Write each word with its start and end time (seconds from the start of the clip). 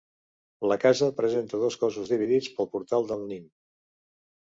La 0.69 0.77
casa 0.83 1.09
presenta 1.19 1.59
dos 1.63 1.77
cossos 1.83 2.09
dividits 2.13 2.49
pel 2.55 2.69
portal 2.77 3.05
del 3.13 3.23
Nin. 3.35 3.45